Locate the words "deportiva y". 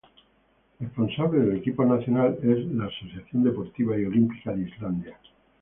3.43-4.05